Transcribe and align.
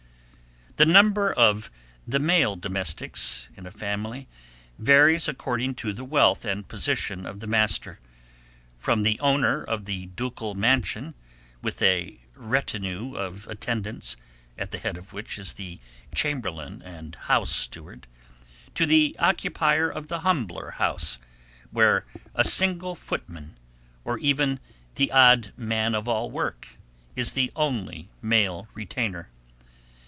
The 0.77 0.85
number 0.87 1.31
of 1.31 1.69
the 2.07 2.17
male 2.17 2.55
domestics 2.55 3.49
in 3.55 3.67
a 3.67 3.71
family 3.71 4.27
varies 4.79 5.27
according 5.27 5.75
to 5.75 5.93
the 5.93 6.03
wealth 6.05 6.43
and 6.43 6.67
position 6.67 7.23
of 7.27 7.39
the 7.39 7.45
master, 7.45 7.99
from 8.79 9.03
the 9.03 9.19
owner 9.19 9.61
of 9.63 9.85
the 9.85 10.07
ducal 10.07 10.55
mansion, 10.55 11.13
with 11.61 11.83
a 11.83 12.17
retinue 12.33 13.13
of 13.13 13.47
attendants, 13.47 14.17
at 14.57 14.71
the 14.71 14.79
head 14.79 14.97
of 14.97 15.13
which 15.13 15.37
is 15.37 15.53
the 15.53 15.79
chamberlain 16.15 16.81
and 16.83 17.13
house 17.13 17.51
steward, 17.51 18.07
to 18.73 18.87
the 18.87 19.15
occupier 19.19 19.87
of 19.87 20.07
the 20.07 20.21
humbler 20.21 20.71
house, 20.71 21.19
where 21.69 22.05
a 22.33 22.43
single 22.43 22.95
footman, 22.95 23.55
or 24.03 24.17
even 24.17 24.59
the 24.95 25.11
odd 25.11 25.53
man 25.55 25.93
of 25.93 26.07
all 26.07 26.31
work, 26.31 26.69
is 27.15 27.33
the 27.33 27.51
only 27.55 28.09
male 28.23 28.67
retainer. 28.73 29.29